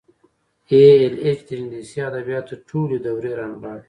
ای 0.71 0.79
ایل 0.97 1.15
ایچ 1.23 1.39
د 1.47 1.49
انګلیسي 1.59 1.99
ادبیاتو 2.09 2.53
ټولې 2.69 2.97
دورې 3.05 3.31
رانغاړي. 3.39 3.79